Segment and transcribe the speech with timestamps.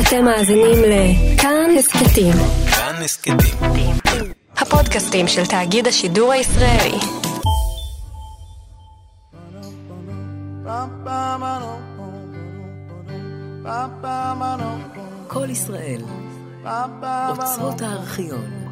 [0.00, 2.32] אתם מאזינים לכאן הסכתים.
[2.70, 3.36] כאן הסכתים.
[4.56, 6.98] הפודקאסטים של תאגיד השידור הישראלי.
[15.28, 16.00] כל ישראל,
[17.30, 18.66] אוצרות הארכיון.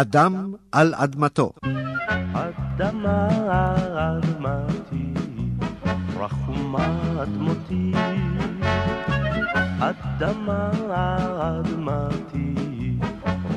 [0.00, 1.52] אדם על אדמתו.
[2.32, 3.28] אדמה
[3.96, 5.14] אדמתי,
[6.16, 7.92] רחומה אדמותי.
[9.80, 10.70] אדמה
[11.38, 12.54] אדמתי,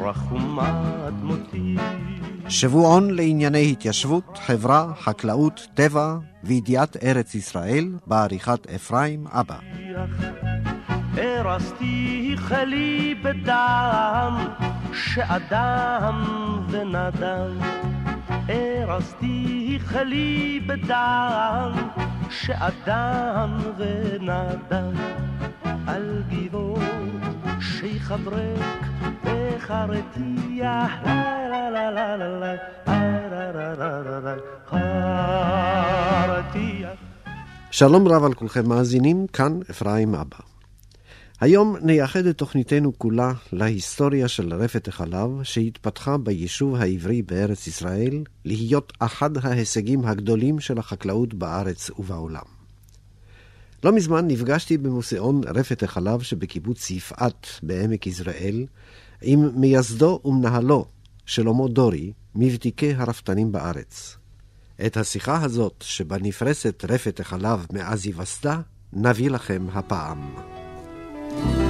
[0.02, 1.76] רחומה אדמותי.
[2.50, 9.58] שבועון לענייני התיישבות, חברה, חקלאות, טבע וידיעת ארץ ישראל, בעריכת אפרים אבא.
[11.20, 14.48] הרסתי חלי בדם,
[14.94, 16.24] שאדם
[16.70, 17.60] ונדם.
[18.48, 21.72] הרסתי חלי בדם,
[22.30, 24.94] שאדם ונדם.
[25.88, 26.80] על גבעות
[27.62, 28.86] שייח' אברק
[29.24, 32.56] וחרתיה, לה לה לה לה לה.
[37.72, 40.59] שלום רב על כולכם מאזינים, כאן אפרים אבא.
[41.42, 48.94] היום נייחד את תוכניתנו כולה להיסטוריה של רפת החלב שהתפתחה ביישוב העברי בארץ ישראל להיות
[49.00, 52.44] אחד ההישגים הגדולים של החקלאות בארץ ובעולם.
[53.84, 58.66] לא מזמן נפגשתי במוזיאון רפת החלב שבקיבוץ יפעת בעמק יזרעאל
[59.22, 60.86] עם מייסדו ומנהלו
[61.26, 64.18] שלמה דורי, מבדיקי הרפתנים בארץ.
[64.86, 68.62] את השיחה הזאת, שבה נפרסת רפת החלב מאז היווסדה,
[68.94, 70.59] נביא לכם הפעם.
[71.40, 71.69] Bye.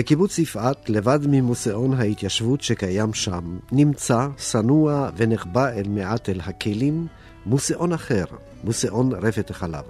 [0.00, 7.06] בקיבוץ יפעת, לבד ממוזיאון ההתיישבות שקיים שם, נמצא, שנוע ונחבא אל מעט אל הכלים,
[7.46, 8.24] מוזיאון אחר,
[8.64, 9.84] מוזיאון רפת החלב.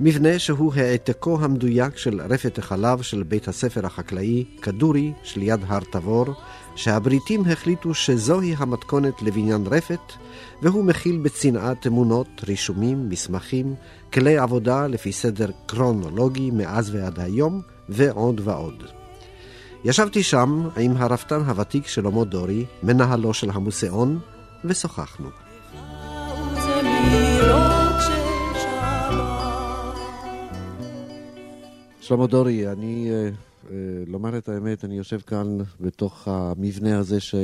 [0.00, 6.26] מבנה שהוא העתקו המדויק של רפת החלב של בית הספר החקלאי כדורי שליד הר תבור,
[6.76, 10.12] שהבריטים החליטו שזוהי המתכונת לבניין רפת,
[10.62, 13.74] והוא מכיל בצנעה תמונות, רישומים, מסמכים,
[14.12, 19.01] כלי עבודה לפי סדר קרונולוגי מאז ועד היום, ועוד ועוד.
[19.84, 24.20] ישבתי שם עם הרפתן הוותיק שלמה דורי, מנהלו של המוזיאון,
[24.64, 25.28] ושוחחנו.
[32.00, 33.28] שלמה דורי, אני, אה,
[33.70, 33.76] אה,
[34.06, 37.34] לומר את האמת, אני יושב כאן בתוך המבנה הזה ש,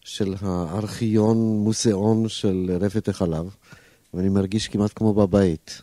[0.00, 3.56] של הארכיון מוזיאון של רפת החלב,
[4.14, 5.82] ואני מרגיש כמעט כמו בבית.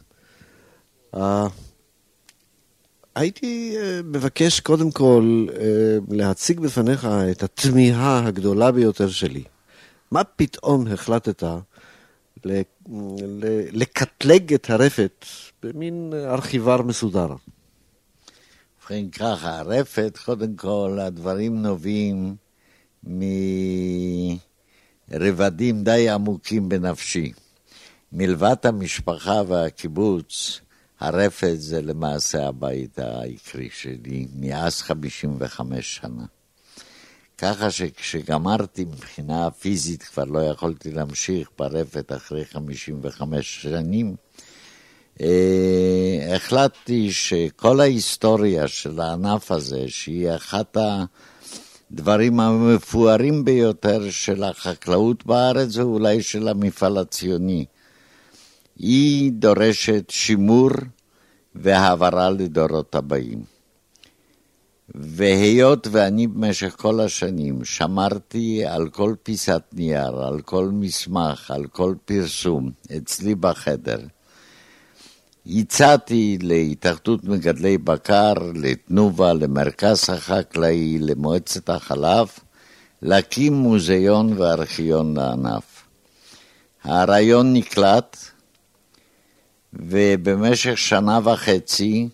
[3.15, 9.43] הייתי אה, מבקש קודם כל אה, להציג בפניך את התמיהה הגדולה ביותר שלי.
[10.11, 11.43] מה פתאום החלטת
[13.71, 15.25] לקטלג את הרפת
[15.63, 17.35] במין ארכיבר מסודר?
[18.79, 22.35] ובכן ככה, הרפת, קודם כל, הדברים נובעים
[25.09, 27.31] מרבדים די עמוקים בנפשי.
[28.11, 30.61] מלבד המשפחה והקיבוץ,
[31.03, 36.25] הרפת זה למעשה הבית העיקרי שלי, מאז 55 שנה.
[37.37, 44.15] ככה שכשגמרתי מבחינה פיזית כבר לא יכולתי להמשיך ברפת אחרי 55 שנים,
[45.21, 50.77] אה, החלטתי שכל ההיסטוריה של הענף הזה, שהיא אחת
[51.91, 57.65] הדברים המפוארים ביותר של החקלאות בארץ, ואולי של המפעל הציוני,
[58.75, 60.69] היא דורשת שימור
[61.55, 63.43] והעברה לדורות הבאים.
[64.95, 71.95] והיות ואני במשך כל השנים שמרתי על כל פיסת נייר, על כל מסמך, על כל
[72.05, 73.99] פרסום אצלי בחדר,
[75.45, 82.27] הצעתי להתאחדות מגדלי בקר, לתנובה, למרכז החקלאי, למועצת החלב,
[83.01, 85.83] להקים מוזיאון וארכיון לענף.
[86.83, 88.17] הרעיון נקלט,
[89.73, 92.09] ובמשך שנה וחצי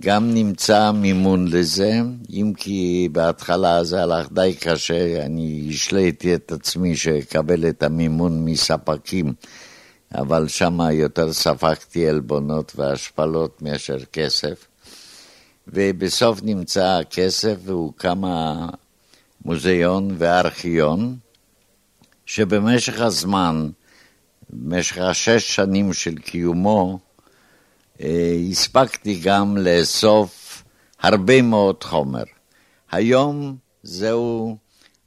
[0.00, 2.00] גם נמצא מימון לזה,
[2.30, 9.32] אם כי בהתחלה זה הלך די קשה, אני השליתי את עצמי שאקבל את המימון מספקים,
[10.14, 14.66] אבל שם יותר ספגתי עלבונות והשפלות מאשר כסף.
[15.68, 18.22] ובסוף נמצא הכסף והוקם
[19.44, 21.16] המוזיאון והארכיון,
[22.26, 23.70] שבמשך הזמן,
[24.52, 26.98] במשך השש שנים של קיומו,
[28.00, 30.62] אה, הספקתי גם לאסוף
[31.00, 32.22] הרבה מאוד חומר.
[32.90, 34.56] היום זהו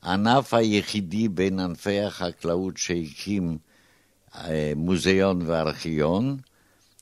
[0.01, 3.57] הענף היחידי בין ענפי החקלאות שהקים
[4.35, 6.37] אה, מוזיאון וארכיון.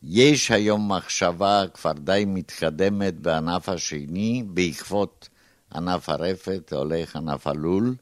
[0.03, 5.29] יש היום מחשבה כבר די מתקדמת בענף השני, בעקבות
[5.75, 7.95] ענף הרפת, הולך ענף הלול,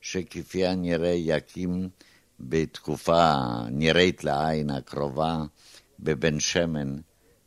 [0.00, 1.88] שכפי הנראה יקים
[2.40, 3.34] בתקופה
[3.70, 5.44] נראית לעין הקרובה
[6.00, 6.96] בבן שמן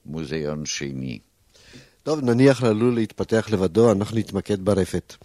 [0.06, 1.20] מוזיאון שני.
[2.04, 5.16] טוב, נניח ללול להתפתח לבדו, אנחנו נתמקד ברפת.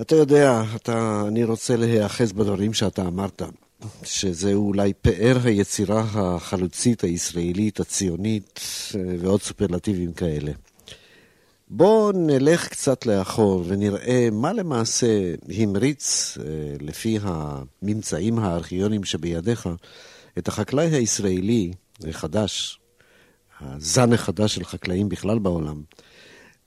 [0.00, 3.42] אתה יודע, אתה, אני רוצה להיאחז בדברים שאתה אמרת,
[4.04, 8.60] שזה אולי פאר היצירה החלוצית הישראלית, הציונית,
[9.18, 10.52] ועוד סופרלטיבים כאלה.
[11.72, 16.44] בואו נלך קצת לאחור ונראה מה למעשה המריץ, אה,
[16.80, 19.68] לפי הממצאים הארכיונים שבידיך,
[20.38, 21.72] את החקלאי הישראלי
[22.08, 22.80] החדש,
[23.60, 25.82] הזן החדש של חקלאים בכלל בעולם,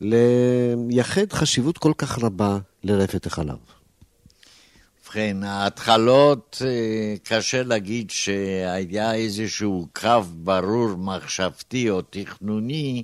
[0.01, 3.57] לייחד חשיבות כל כך רבה לרפת החלב.
[5.01, 13.03] ובכן, ההתחלות, אה, קשה להגיד שהיה איזשהו קו ברור מחשבתי או תכנוני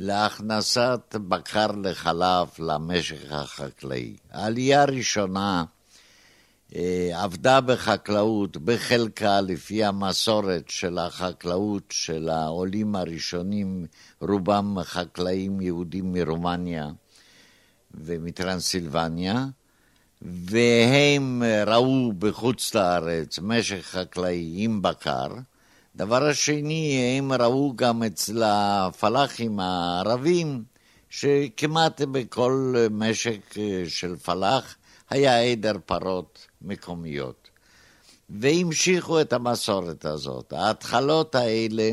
[0.00, 4.16] להכנסת בקר לחלב למשק החקלאי.
[4.30, 5.64] העלייה הראשונה
[6.76, 13.86] אה, עבדה בחקלאות, בחלקה לפי המסורת של החקלאות של העולים הראשונים,
[14.20, 16.88] רובם חקלאים יהודים מרומניה
[17.94, 19.46] ומטרנסילבניה,
[20.22, 25.28] והם ראו בחוץ לארץ משק חקלאי עם בקר.
[25.98, 30.64] דבר השני, הם ראו גם אצל הפלאחים הערבים,
[31.10, 33.54] שכמעט בכל משק
[33.88, 34.76] של פלאח
[35.10, 37.48] היה עדר פרות מקומיות.
[38.30, 40.52] והמשיכו את המסורת הזאת.
[40.52, 41.90] ההתחלות האלה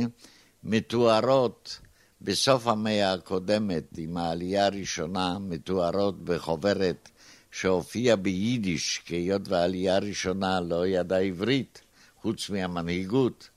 [0.64, 1.80] מתוארות
[2.22, 7.10] בסוף המאה הקודמת, עם העלייה הראשונה, מתוארות בחוברת
[7.52, 11.82] שהופיעה ביידיש, כי היות והעלייה הראשונה לא ידעה עברית,
[12.22, 13.55] חוץ מהמנהיגות, אה,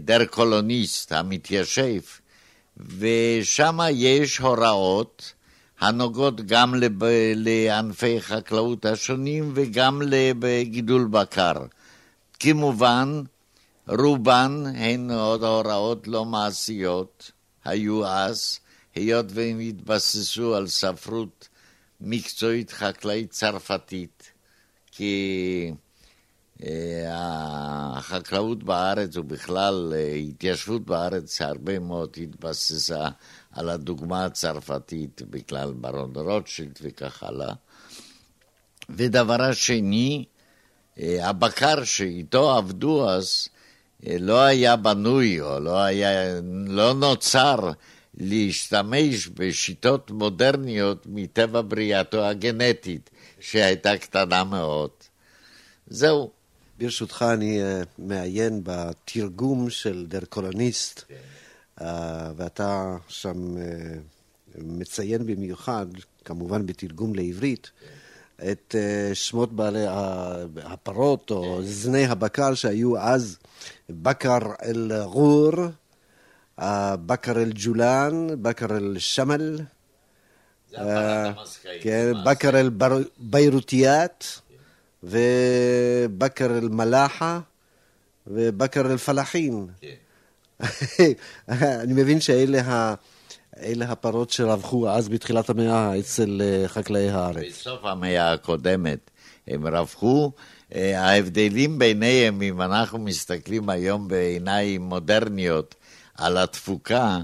[0.00, 2.00] דר קולוניסט, המתיישב,
[2.76, 5.32] ושם יש הוראות
[5.80, 6.74] הנוגעות גם
[7.34, 11.52] לענפי חקלאות השונים וגם לגידול בקר.
[12.40, 13.22] כמובן,
[13.88, 17.30] רובן הן עוד הוראות לא מעשיות,
[17.64, 18.58] היו אז,
[18.94, 21.48] היות והם התבססו על ספרות
[22.00, 24.32] מקצועית חקלאית צרפתית,
[24.92, 25.72] כי
[27.08, 33.08] החקלאות בארץ ובכלל אה, התיישבות בארץ הרבה מאוד התבססה
[33.52, 37.54] על הדוגמה הצרפתית, בכלל ברון רוטשילד וכך הלאה.
[38.90, 40.24] ודבר השני,
[40.98, 43.48] אה, הבקר שאיתו עבדו אז
[44.06, 47.70] לא היה בנוי או לא, היה, לא נוצר
[48.14, 54.90] להשתמש בשיטות מודרניות מטבע בריאתו הגנטית, שהייתה קטנה מאוד.
[55.86, 56.43] זהו.
[56.84, 61.14] ברשותך, אני uh, מעיין בתרגום של דר קולוניסט, כן.
[61.78, 61.84] uh,
[62.36, 63.60] ואתה שם uh,
[64.58, 65.86] מציין במיוחד,
[66.24, 68.50] כמובן בתרגום לעברית, כן.
[68.50, 68.74] את
[69.14, 69.84] שמות בעלי
[70.62, 71.62] הפרות או כן.
[71.66, 73.38] זני הבקר שהיו אז
[73.90, 75.52] בקר אל-גור,
[77.06, 79.58] בקר אל-ג'ולן, בקר אל-שמל,
[81.80, 84.24] כן, בקר אל-ביירותיאת.
[85.04, 87.40] ובקר אל-מלאחה
[88.26, 89.66] ובקר אל-פלאחין.
[89.80, 89.94] כן.
[91.82, 92.94] אני מבין שאלה ה...
[93.62, 97.44] אלה הפרות שרווחו אז בתחילת המאה אצל אה, חקלאי הארץ.
[97.48, 99.10] בסוף המאה הקודמת
[99.48, 100.32] הם רווחו.
[100.74, 105.74] אה, ההבדלים ביניהם, אם אנחנו מסתכלים היום בעיניים מודרניות
[106.14, 107.18] על התפוקה,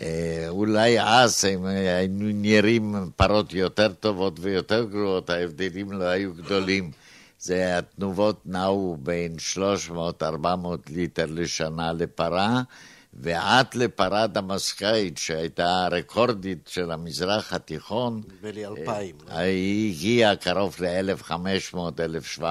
[0.00, 6.90] אה, אולי אז הם היינו נראים פרות יותר טובות ויותר גרועות, ההבדלים לא היו גדולים.
[7.40, 9.36] זה התנובות נעו בין
[10.22, 10.24] 300-400
[10.90, 12.62] ליטר לשנה לפרה,
[13.14, 19.16] ועד לפרה דמסקאית, שהייתה הרקורדית של המזרח התיכון, נדמה לי אלפיים.
[19.28, 22.42] היא הגיעה קרוב ל-1,500-1,700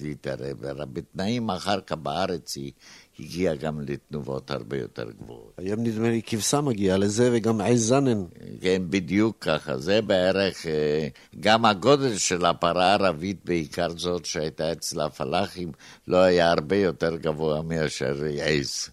[0.00, 2.72] ליטר, ובתנאים אחר כך בארץ היא
[3.20, 5.52] הגיעה גם לתנובות הרבה יותר גבוהות.
[5.56, 8.24] היום נדמה לי כבשה מגיעה לזה, וגם עז זנן.
[8.60, 9.78] כן, בדיוק ככה.
[9.78, 11.08] זה בערך, אה,
[11.40, 15.72] גם הגודל של הפרה הערבית, בעיקר זאת שהייתה אצל הפלאחים,
[16.08, 18.88] לא היה הרבה יותר גבוה מאשר עז.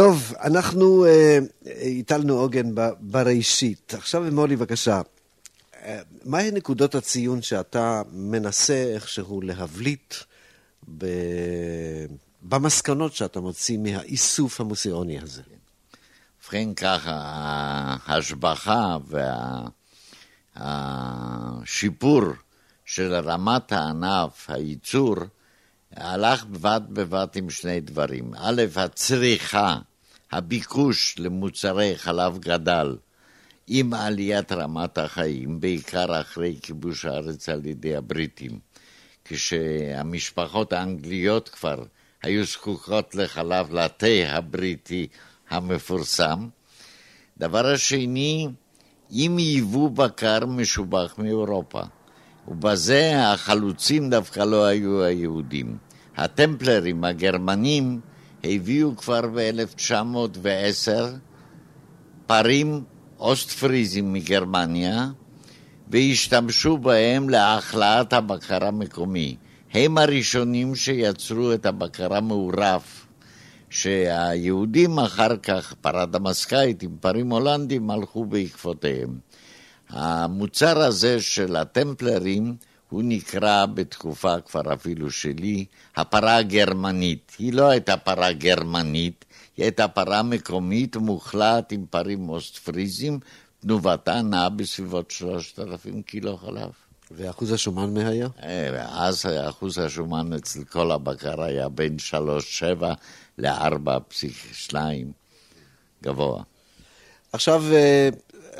[0.00, 1.38] טוב, אנחנו אה,
[1.98, 3.94] הטלנו עוגן ב- בראשית.
[3.94, 5.00] עכשיו אמור לי בבקשה,
[5.82, 10.14] אה, מהי נקודות הציון שאתה מנסה איכשהו להבליט
[10.98, 11.06] ב...
[12.42, 15.42] במסקנות שאתה מוציא מהאיסוף המוזיאוני הזה?
[16.42, 17.12] ובכן ככה,
[18.06, 18.96] ההשבחה
[20.56, 22.22] והשיפור
[22.84, 25.16] של רמת הענף, הייצור,
[25.96, 28.34] הלך בבת בבת עם שני דברים.
[28.38, 29.78] א', הצריכה,
[30.32, 32.96] הביקוש למוצרי חלב גדל
[33.66, 38.58] עם עליית רמת החיים, בעיקר אחרי כיבוש הארץ על ידי הבריטים.
[39.24, 41.82] כשהמשפחות האנגליות כבר
[42.22, 45.06] היו זקוקות לחלב לתה הבריטי
[45.50, 46.48] המפורסם.
[47.38, 48.48] דבר השני,
[49.10, 51.82] עם ייבוא בקר משובח מאירופה.
[52.48, 55.76] ובזה החלוצים דווקא לא היו היהודים.
[56.16, 58.00] הטמפלרים הגרמנים
[58.44, 60.90] הביאו כבר ב-1910
[62.26, 62.84] פרים
[63.18, 65.08] אוסט-פריזים מגרמניה
[65.90, 69.36] והשתמשו בהם להחלאת הבקר המקומי.
[69.72, 73.06] הם הראשונים שיצרו את הבקר המעורף,
[73.70, 79.18] שהיהודים אחר כך, פרה דמסקאית עם פרים הולנדים, הלכו בעקבותיהם.
[79.88, 82.56] המוצר הזה של הטמפלרים
[82.90, 85.64] הוא נקרא בתקופה כבר אפילו שלי
[85.96, 87.32] הפרה הגרמנית.
[87.38, 89.24] היא לא הייתה פרה גרמנית,
[89.56, 93.18] היא הייתה פרה מקומית מוחלט עם פרים אוסט-פריזים,
[93.60, 96.70] תנובתה נעה בסביבות 3,000 קילו חלב.
[97.10, 98.28] ואחוז השומן מה היה?
[98.42, 102.84] אה, אז אחוז השומן אצל כל הבקר היה בין 3.7
[103.38, 104.74] ל-4.2
[106.02, 106.42] גבוה.
[107.32, 108.08] עכשיו, אה,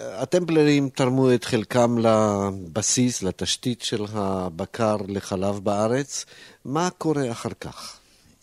[0.01, 6.25] הטמפלרים תרמו את חלקם לבסיס, לתשתית של הבקר לחלב בארץ.
[6.65, 7.99] מה קורה אחר כך?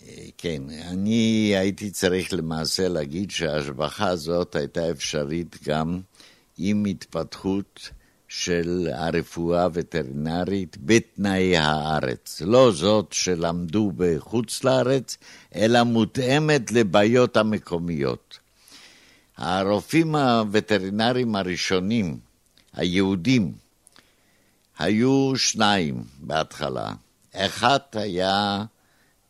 [0.08, 0.62] אה, כן,
[0.92, 6.00] אני הייתי צריך למעשה להגיד שההשבחה הזאת הייתה אפשרית גם
[6.58, 7.90] עם התפתחות
[8.28, 12.42] של הרפואה הווטרינרית בתנאי הארץ.
[12.46, 15.18] לא זאת שלמדו בחוץ לארץ,
[15.56, 18.40] אלא מותאמת לבעיות המקומיות.
[19.38, 22.20] הרופאים הווטרינריים הראשונים,
[22.74, 23.54] היהודים,
[24.80, 26.94] היו שניים בהתחלה.
[27.36, 28.64] אחד היה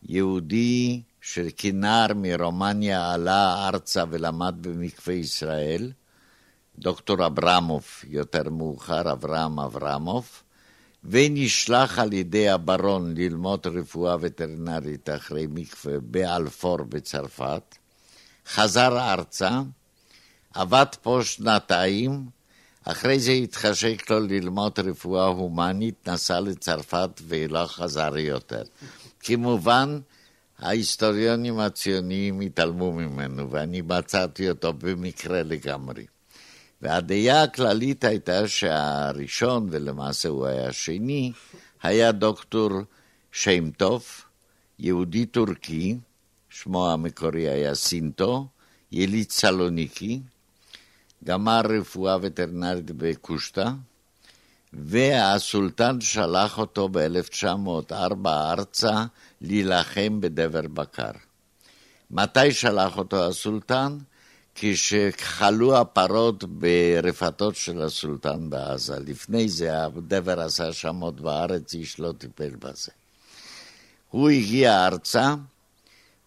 [0.04, 5.92] יהודי שכנער מרומניה עלה ארצה ולמד במקווה ישראל,
[6.80, 10.30] דוקטור אברמוב, יותר מאוחר אברהם אברמוב,
[11.04, 17.76] ונשלח על ידי הברון ללמוד רפואה וטרינרית אחרי מקווה באלפור בצרפת,
[18.48, 19.62] חזר ארצה,
[20.58, 22.26] עבד פה שנתיים,
[22.84, 28.62] אחרי זה התחשק לו ללמוד רפואה הומנית, נסע לצרפת ולא חזר יותר.
[29.20, 30.00] כמובן,
[30.60, 36.06] ההיסטוריונים הציוניים התעלמו ממנו, ואני מצאתי אותו במקרה לגמרי.
[36.82, 41.32] והדעה הכללית הייתה שהראשון, ולמעשה הוא היה השני,
[41.84, 42.70] היה דוקטור
[43.32, 44.06] שם טוב,
[44.80, 45.98] יהודי טורקי,
[46.50, 48.48] שמו המקורי היה סינטו,
[48.92, 50.22] יליד סלוניקי,
[51.24, 53.70] גמר רפואה וטרינרית בקושטא,
[54.74, 59.06] והסולטן שלח אותו ב-1904 ארצה
[59.42, 61.12] להילחם בדבר בקר.
[62.12, 63.98] מתי שלח אותו הסולטן?
[64.60, 69.00] כשחלו הפרות ברפתות של הסולטן בעזה.
[69.00, 72.92] לפני זה הדבר עשה עוד בארץ, איש לא טיפל בזה.
[74.10, 75.36] הוא הגיע ארצה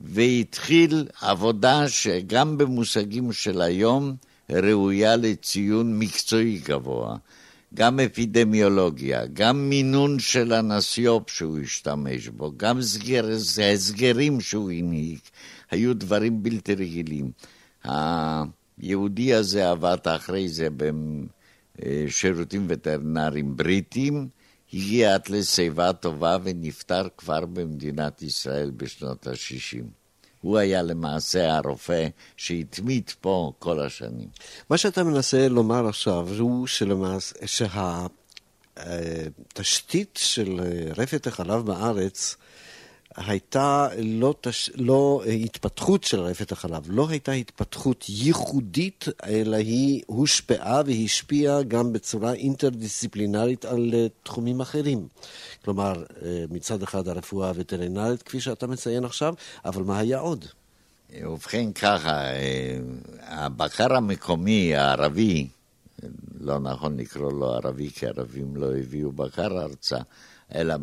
[0.00, 4.16] והתחיל עבודה שגם במושגים של היום
[4.52, 7.16] ראויה לציון מקצועי גבוה.
[7.74, 13.30] גם אפידמיולוגיה, גם מינון של הנסיופ שהוא השתמש בו, גם סגר,
[13.72, 15.18] הסגרים שהוא הנהיג.
[15.70, 17.30] היו דברים בלתי רגילים.
[17.84, 20.68] היהודי הזה עבד אחרי זה
[21.78, 24.28] בשירותים וטרינריים בריטיים,
[24.74, 29.99] הגיע עד לשיבה טובה ונפטר כבר במדינת ישראל בשנות ה-60.
[30.40, 34.28] הוא היה למעשה הרופא שהתמיד פה כל השנים.
[34.70, 37.34] מה שאתה מנסה לומר עכשיו הוא שלמעשה,
[38.76, 40.60] שהתשתית של
[40.96, 42.36] רפת החלב בארץ
[43.16, 44.70] הייתה לא, תש...
[44.74, 52.32] לא התפתחות של רפת החלב, לא הייתה התפתחות ייחודית, אלא היא הושפעה והשפיעה גם בצורה
[52.32, 55.08] אינטרדיסציפלינרית על אה, תחומים אחרים.
[55.64, 60.44] כלומר, אה, מצד אחד הרפואה הווטרינרית, כפי שאתה מציין עכשיו, אבל מה היה עוד?
[61.22, 62.78] ובכן ככה, אה,
[63.20, 65.48] הבקר המקומי הערבי,
[66.40, 69.98] לא נכון לקרוא לו ערבי, כי ערבים לא הביאו בקר ארצה,
[70.54, 70.74] אלא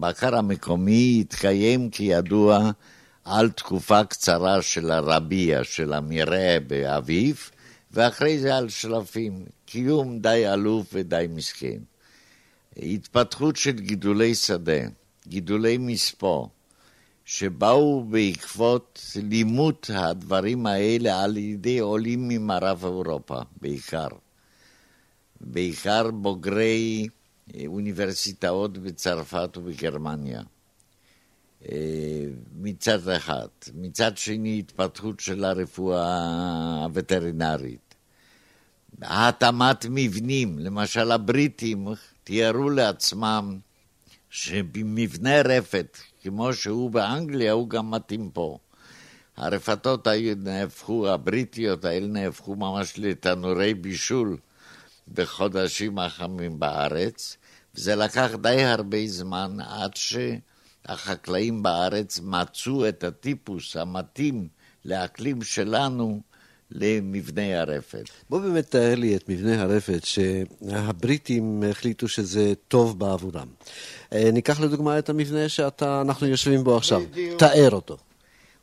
[0.00, 2.70] בקר המקומי התקיים כידוע
[3.24, 7.50] על תקופה קצרה של הרביע, של המרעה באביב,
[7.90, 9.44] ואחרי זה על שלפים.
[9.66, 11.78] קיום די עלוב ודי מסכן.
[12.76, 14.80] התפתחות של גידולי שדה,
[15.28, 16.46] גידולי מספוא,
[17.24, 24.08] שבאו בעקבות לימוד הדברים האלה על ידי עולים ממערב אירופה, בעיקר.
[25.40, 27.08] בעיקר בוגרי
[27.66, 30.42] אוניברסיטאות בצרפת ובגרמניה.
[31.68, 33.46] אה, מצד אחד.
[33.74, 37.94] מצד שני, התפתחות של הרפואה הווטרינרית.
[39.02, 41.88] התאמת מבנים, למשל הבריטים
[42.24, 43.58] תיארו לעצמם
[44.30, 48.58] שבמבנה רפת, כמו שהוא באנגליה, הוא גם מתאים פה.
[49.36, 54.36] הרפתות היו נהפכו, הבריטיות האלה נהפכו ממש לתנורי בישול
[55.14, 57.36] בחודשים החמים בארץ,
[57.74, 64.48] וזה לקח די הרבה זמן עד שהחקלאים בארץ מצאו את הטיפוס המתאים
[64.84, 66.20] לאקלים שלנו
[66.70, 68.04] למבנה הרפת.
[68.30, 73.48] בוא באמת תאר לי את מבנה הרפת שהבריטים החליטו שזה טוב בעבורם.
[74.12, 77.02] אה, ניקח לדוגמה את המבנה שאנחנו יושבים בו עכשיו.
[77.10, 77.38] בדיוק.
[77.38, 77.96] תאר אותו.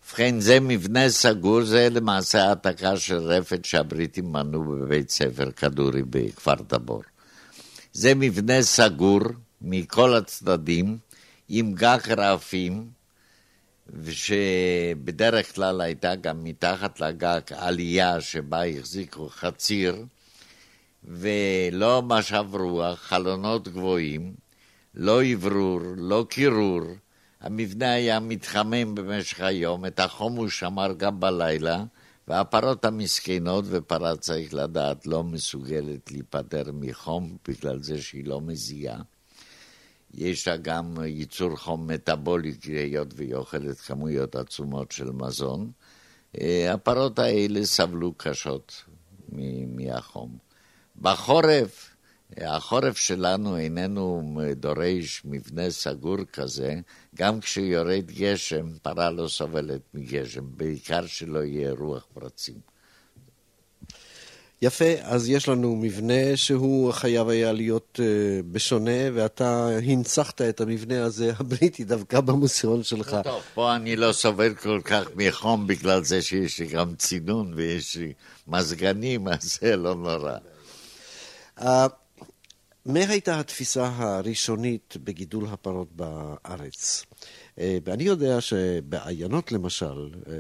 [0.10, 6.54] ובכן, זה מבנה סגור, זה למעשה העתקה של רפת שהבריטים מנו בבית ספר כדורי בכפר
[6.70, 7.02] דבור.
[7.94, 9.20] זה מבנה סגור
[9.62, 10.98] מכל הצדדים,
[11.50, 12.90] עם גג רעפים,
[13.94, 20.06] ושבדרך כלל הייתה גם מתחת לגג עלייה שבה החזיקו חציר,
[21.04, 24.34] ולא משב רוח, חלונות גבוהים,
[24.96, 26.82] לא אוורור, לא קירור.
[27.42, 31.84] המבנה היה מתחמם במשך היום, את החום הוא שמר גם בלילה,
[32.30, 39.02] והפרות המסכנות, ופרה צריך לדעת, לא מסוגלת להיפטר מחום בגלל זה שהיא לא מזיעה.
[40.14, 45.72] יש לה גם ייצור חום מטאבולי, היות והיא אוכלת כמויות עצומות של מזון.
[46.42, 48.84] אה, הפרות האלה סבלו קשות
[49.68, 50.38] מהחום.
[51.02, 51.89] בחורף,
[52.38, 56.76] החורף שלנו איננו דורש מבנה סגור כזה,
[57.16, 62.70] גם כשיורד גשם, פרה לא סובלת מגשם, בעיקר שלא יהיה רוח פרצים.
[64.62, 71.04] יפה, אז יש לנו מבנה שהוא חייב היה להיות uh, בשונה, ואתה הנצחת את המבנה
[71.04, 73.18] הזה הבריטי דווקא במוסיון שלך.
[73.24, 77.96] טוב, פה אני לא סובל כל כך מחום בגלל זה שיש לי גם צינון ויש
[77.96, 78.14] לי
[78.48, 80.38] מזגנים, אז זה לא נורא.
[82.86, 87.06] מה הייתה התפיסה הראשונית בגידול הפרות בארץ?
[87.60, 90.34] אה, ואני יודע שבעיינות למשל, אה,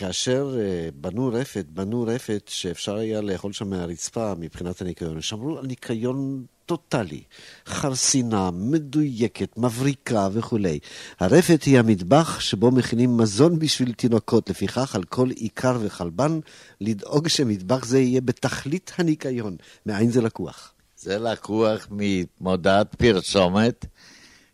[0.00, 5.20] כאשר אה, בנו רפת, בנו רפת שאפשר היה לאכול שם מהרצפה מבחינת הניקיון.
[5.20, 7.22] שמרו על ניקיון טוטאלי,
[7.66, 10.78] חרסינה, מדויקת, מבריקה וכולי.
[11.20, 16.40] הרפת היא המטבח שבו מכינים מזון בשביל תינוקות, לפיכך על כל עיקר וחלבן
[16.80, 19.56] לדאוג שמטבח זה יהיה בתכלית הניקיון.
[19.86, 20.72] מאין זה לקוח?
[20.96, 23.86] זה לקוח ממודעת פרסומת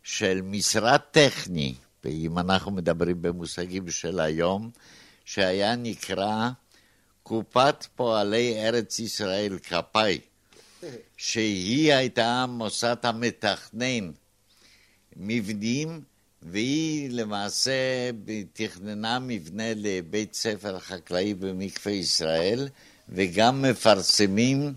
[0.02, 4.70] של משרד טכני, ואם אנחנו מדברים במושגים של היום,
[5.26, 6.48] שהיה נקרא
[7.22, 10.18] קופת פועלי ארץ ישראל כפאי,
[11.16, 14.10] שהיא הייתה המוסד המתכנן
[15.16, 16.00] מבנים,
[16.42, 17.72] והיא למעשה
[18.52, 22.68] תכננה מבנה לבית ספר חקלאי במקווה ישראל,
[23.08, 24.74] וגם מפרסמים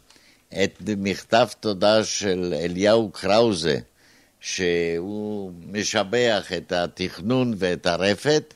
[0.64, 3.80] את מכתב תודה של אליהו קראוזה,
[4.40, 8.54] שהוא משבח את התכנון ואת הרפת,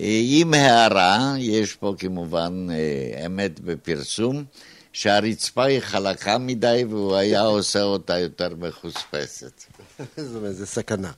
[0.00, 4.44] עם הערה, יש פה כמובן אה, אמת בפרסום,
[4.92, 9.64] שהרצפה היא חלקה מדי והוא היה עושה אותה יותר מחוספסת.
[10.16, 11.10] זאת אומרת, זה סכנה.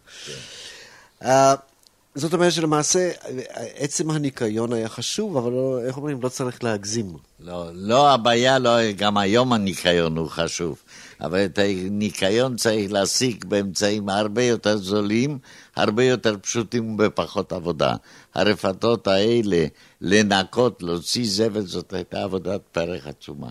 [1.23, 1.27] Uh,
[2.15, 3.11] זאת אומרת שלמעשה
[3.77, 7.17] עצם הניקיון היה חשוב, אבל לא, איך אומרים, לא צריך להגזים.
[7.41, 10.83] לא, לא הבעיה, לא, גם היום הניקיון הוא חשוב,
[11.21, 15.39] אבל את הניקיון צריך להשיג באמצעים הרבה יותר זולים,
[15.77, 17.95] הרבה יותר פשוטים ובפחות עבודה.
[18.35, 19.67] הרפתות האלה,
[20.01, 23.49] לנקות, להוציא זבל, זאת הייתה עבודת פרח עצומה.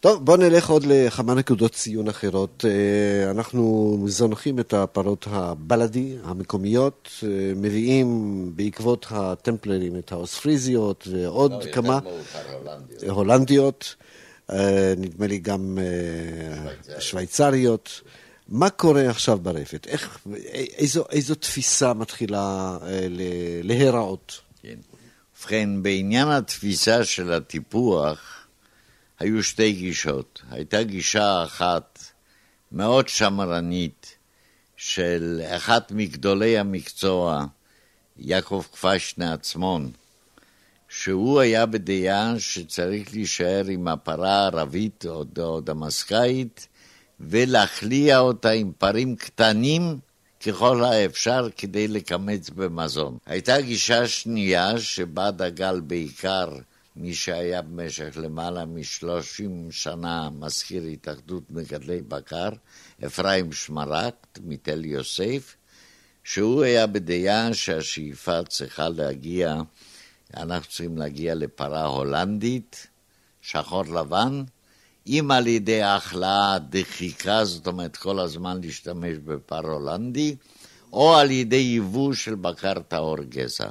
[0.00, 2.64] טוב, בואו נלך עוד לכמה נקודות ציון אחרות.
[2.68, 11.72] אה, אנחנו זונחים את הפרות הבלדי, המקומיות, אה, מביאים בעקבות הטמפלרים את האוספריזיות ועוד לא,
[11.72, 13.10] כמה יותר מאוחר, הולנדיות.
[13.10, 13.94] הולנדיות,
[14.96, 15.78] נדמה לי גם
[16.98, 18.00] שוויצריות.
[18.48, 19.86] מה קורה עכשיו ברפת?
[19.86, 20.18] איך,
[20.52, 22.78] איזו, איזו תפיסה מתחילה
[23.10, 24.40] ל- להיראות?
[24.62, 24.78] כן.
[25.40, 28.46] ובכן, בעניין התפיסה של הטיפוח,
[29.18, 30.42] היו שתי גישות.
[30.50, 31.98] הייתה גישה אחת
[32.72, 34.16] מאוד שמרנית
[34.76, 37.44] של אחד מגדולי המקצוע,
[38.18, 39.90] יעקב קפשנה עצמון,
[41.02, 45.06] שהוא היה בדעה שצריך להישאר עם הפרה הערבית
[45.38, 46.68] או, דמסקאית
[47.20, 49.98] ולהכליע אותה עם פרים קטנים
[50.46, 53.18] ככל האפשר כדי לקמץ במזון.
[53.26, 56.48] הייתה גישה שנייה שבה דגל בעיקר
[56.96, 62.50] מי שהיה במשך למעלה משלושים שנה מזכיר התאחדות מגדלי בקר,
[63.06, 65.56] אפרים שמרקט מתל יוסף,
[66.24, 69.56] שהוא היה בדעה שהשאיפה צריכה להגיע,
[70.34, 72.86] אנחנו צריכים להגיע לפרה הולנדית,
[73.40, 74.44] שחור לבן,
[75.06, 80.36] אם על ידי הכלאה, דחיקה, זאת אומרת כל הזמן להשתמש בפר הולנדי,
[80.92, 83.68] או על ידי יבוא של בקר טהור גזע.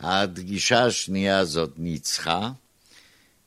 [0.00, 2.50] הדגישה השנייה הזאת ניצחה,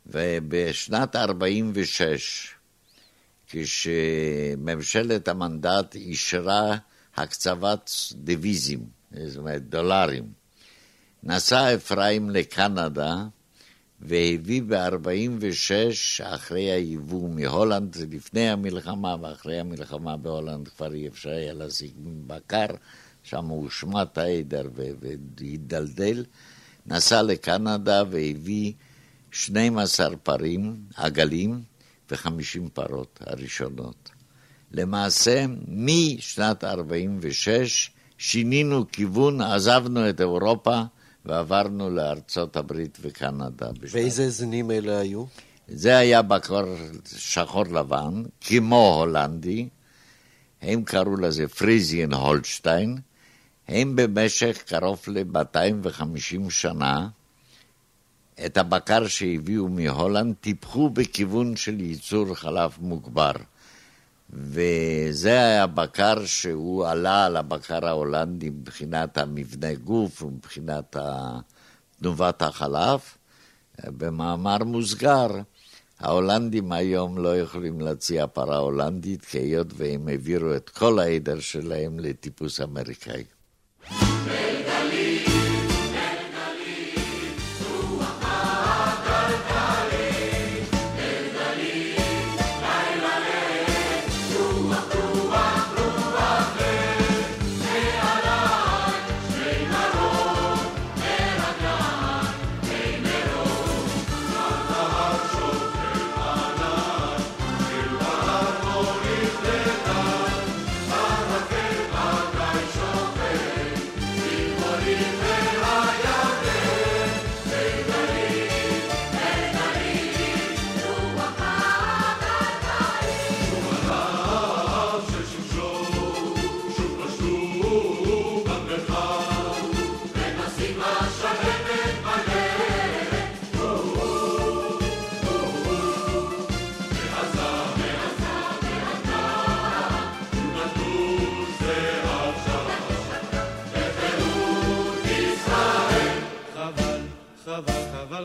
[0.05, 2.53] ובשנת 46,
[3.47, 6.77] כשממשלת המנדט אישרה
[7.15, 8.85] הקצבת דיוויזים,
[9.25, 10.40] זאת אומרת דולרים,
[11.23, 13.15] נסע אפרים לקנדה
[13.99, 21.91] והביא ב-46, אחרי היבוא מהולנד, לפני המלחמה ואחרי המלחמה בהולנד כבר אי אפשר היה להשיג
[22.27, 22.65] בקר,
[23.23, 26.25] שם הושמט העדר והידלדל,
[26.85, 28.73] נסע לקנדה והביא
[29.31, 31.61] 12 פרים, עגלים,
[32.11, 34.09] ו-50 פרות הראשונות.
[34.71, 40.81] למעשה, משנת 46' שינינו כיוון, עזבנו את אירופה
[41.25, 43.71] ועברנו לארצות הברית וקנדה.
[43.71, 43.95] בשנת...
[43.95, 45.25] ואיזה זנים אלה היו?
[45.67, 46.63] זה היה בקור
[47.17, 49.69] שחור לבן, כמו הולנדי,
[50.61, 52.97] הם קראו לזה פריזיאן הולשטיין,
[53.67, 57.07] הם במשך קרוב ל-250 שנה
[58.45, 63.31] את הבקר שהביאו מהולנד טיפחו בכיוון של ייצור חלב מוגבר.
[64.33, 70.97] וזה היה בקר שהוא עלה על הבקר ההולנדי מבחינת המבנה גוף ומבחינת
[71.99, 72.99] תנובת החלב.
[73.85, 75.27] במאמר מוסגר,
[75.99, 82.61] ההולנדים היום לא יכולים להציע פרה הולנדית, היות והם העבירו את כל העדר שלהם לטיפוס
[82.61, 83.23] אמריקאי.
[83.87, 84.50] חבל,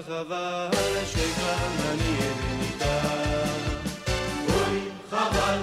[0.07, 0.69] חבל,
[1.07, 3.77] שגם אני אינני כאן.
[4.49, 5.59] אוי, חבל,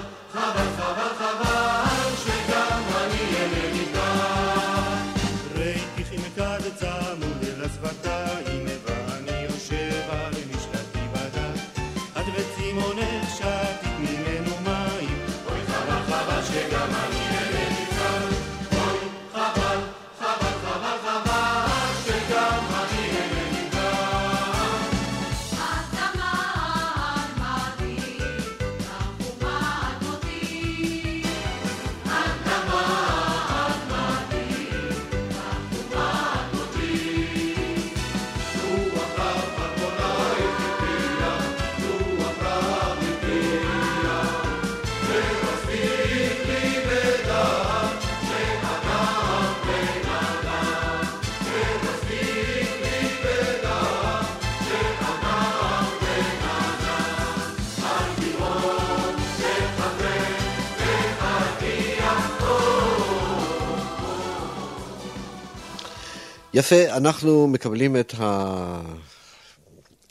[66.53, 68.13] יפה, אנחנו מקבלים את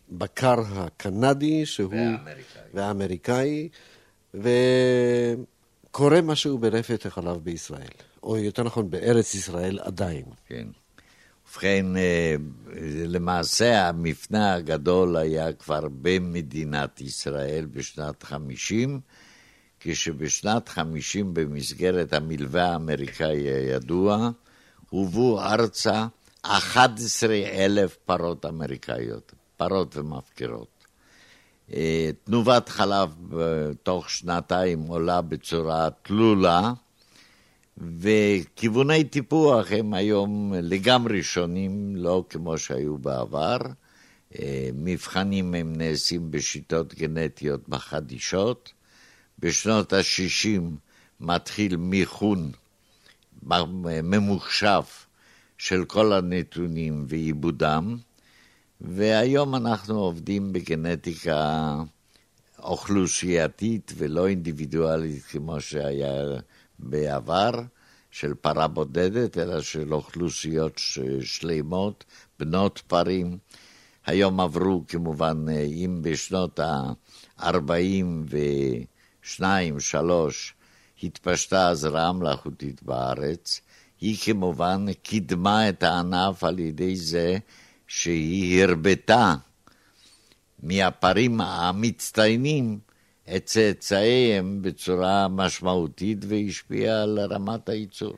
[0.09, 1.95] הבקר הקנדי, שהוא...
[1.95, 2.63] והאמריקאי.
[2.75, 3.69] והאמריקאי,
[5.91, 7.89] וקורה משהו ברפת החלב בישראל,
[8.23, 10.25] או יותר נכון בארץ ישראל עדיין.
[10.47, 10.67] כן.
[11.51, 12.35] ובכן, אה,
[13.07, 19.01] למעשה המפנה הגדול היה כבר במדינת ישראל בשנת 50,
[19.81, 24.31] כשבשנת 50 במסגרת המלווה האמריקאי הידוע,
[24.91, 26.07] הובאו ארצה
[26.43, 30.85] 11 אלף פרות אמריקאיות, פרות ומפקירות.
[31.73, 36.73] אה, תנובת חלב אה, תוך שנתיים עולה בצורה תלולה,
[37.79, 43.59] וכיווני טיפוח הם היום לגמרי שונים, לא כמו שהיו בעבר.
[44.39, 48.73] אה, מבחנים הם נעשים בשיטות גנטיות חדישות.
[49.39, 50.63] בשנות ה-60
[51.21, 52.51] מתחיל מיכון
[54.03, 54.83] ממוחשב
[55.63, 57.97] של כל הנתונים ועיבודם,
[58.81, 61.77] והיום אנחנו עובדים בגנטיקה
[62.59, 66.41] אוכלוסייתית ולא אינדיבידואלית כמו שהיה
[66.79, 67.51] בעבר,
[68.11, 70.81] של פרה בודדת, אלא של אוכלוסיות
[71.21, 72.05] שלמות,
[72.39, 73.39] בנות פרים.
[74.07, 79.43] היום עברו כמובן, אם בשנות ה-42,
[79.79, 80.55] 3,
[81.03, 83.61] התפשטה הזרעה מלאכותית בארץ,
[84.03, 87.39] היא כמובן קידמה את הענף על ידי זה
[87.87, 89.35] שהיא הרבתה
[90.63, 92.79] מהפרים המצטיינים
[93.37, 98.15] את צאצאיהם בצורה משמעותית והשפיעה על רמת הייצור.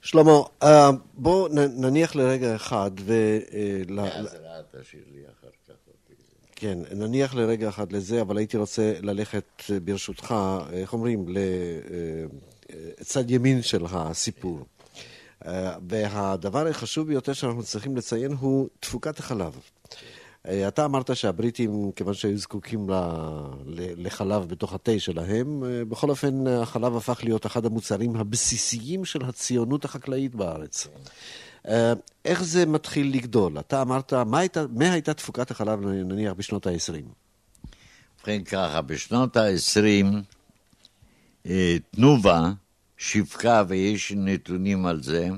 [0.00, 0.32] שלמה,
[0.62, 3.12] אה, בוא נניח לרגע אחד ו...
[3.52, 6.22] אה, אז רעה תשאיר לי אחר כך אותי.
[6.56, 10.34] כן, נניח לרגע אחד לזה, אבל הייתי רוצה ללכת ברשותך,
[10.72, 11.26] איך אומרים,
[13.00, 14.66] לצד ימין של הסיפור.
[15.46, 19.58] אה, והדבר החשוב ביותר שאנחנו צריכים לציין הוא תפוקת החלב.
[20.48, 22.86] אה, אתה אמרת שהבריטים, כיוון שהיו זקוקים
[23.96, 29.84] לחלב בתוך התה שלהם, אה, בכל אופן החלב הפך להיות אחד המוצרים הבסיסיים של הציונות
[29.84, 30.86] החקלאית בארץ.
[32.24, 33.58] איך זה מתחיל לגדול?
[33.58, 37.02] אתה אמרת, מה הייתה, מה הייתה תפוקת החלב נניח בשנות ה-20?
[38.18, 40.06] ובכן ככה, בשנות ה-20
[41.90, 42.50] תנובה
[42.98, 45.28] שיווקה, ויש נתונים על זה,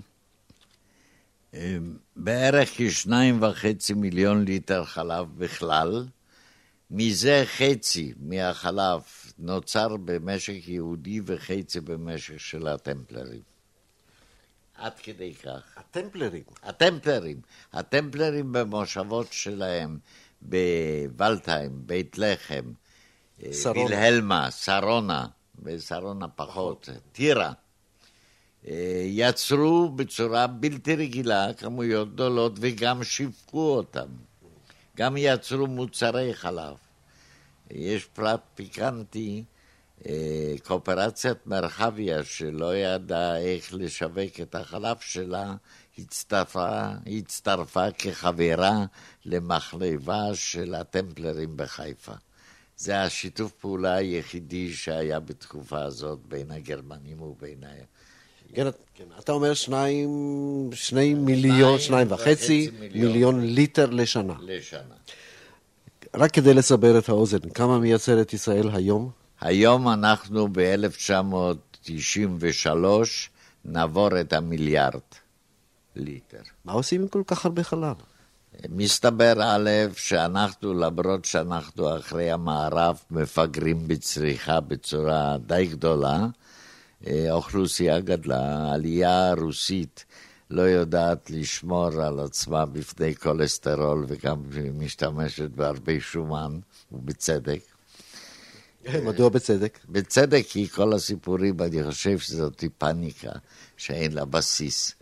[2.16, 6.06] בערך כשניים וחצי מיליון ליטר חלב בכלל,
[6.90, 9.02] מזה חצי מהחלב
[9.38, 13.40] נוצר במשק יהודי וחצי במשק של הטמפלרים.
[14.74, 15.62] עד כדי כך.
[15.76, 16.42] הטמפלרים?
[16.62, 17.40] הטמפלרים.
[17.72, 19.98] הטמפלרים במושבות שלהם,
[20.42, 22.72] בוולטהיים, בית לחם,
[23.52, 23.80] שרונה.
[23.80, 25.26] וילהלמה, שרונה,
[25.62, 27.52] בשרונה פחות, טירה.
[28.68, 34.08] אה, יצרו בצורה בלתי רגילה כמויות גדולות וגם שיווקו אותם.
[34.96, 36.74] גם יצרו מוצרי חלב.
[37.70, 39.44] יש פרט פיקנטי,
[40.06, 45.54] אה, קואופרציית מרחביה שלא ידעה איך לשווק את החלב שלה,
[45.98, 48.84] הצטרפה, הצטרפה כחברה
[49.24, 52.12] למחלבה של הטמפלרים בחיפה.
[52.78, 57.68] זה השיתוף פעולה היחידי שהיה בתקופה הזאת בין הגרמנים ובין ה...
[58.54, 60.10] כן, כן, אתה אומר שניים,
[60.72, 63.12] שני מיליון, שניים וחצי מיליון.
[63.12, 64.34] מיליון ליטר לשנה.
[64.40, 64.94] לשנה.
[66.14, 69.10] רק כדי לסבר את האוזן, כמה מייצרת ישראל היום?
[69.40, 71.88] היום אנחנו ב-1993
[73.64, 75.00] נעבור את המיליארד
[75.96, 76.42] ליטר.
[76.64, 77.96] מה עושים עם כל כך הרבה חלב?
[78.68, 86.26] מסתבר א', שאנחנו, למרות שאנחנו אחרי המערב מפגרים בצריכה בצורה די גדולה,
[87.06, 90.04] אה, האוכלוסייה גדלה, העלייה הרוסית
[90.50, 94.42] לא יודעת לשמור על עצמה בפני כולסטרול וגם
[94.78, 96.58] משתמשת בהרבה שומן,
[96.92, 97.60] ובצדק.
[99.04, 99.78] מדוע בצדק?
[99.88, 103.30] בצדק, כי כל הסיפורים, אני חושב שזאת פאניקה
[103.78, 104.94] שאין לה בסיס.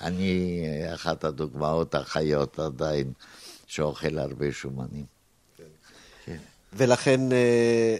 [0.00, 3.12] אני אה, אחת הדוגמאות החיות עדיין,
[3.66, 5.04] שאוכל הרבה שומנים.
[6.72, 7.96] ולכן אה,